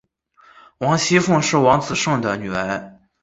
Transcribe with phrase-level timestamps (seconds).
[0.79, 2.99] 王熙凤是王子胜的女儿。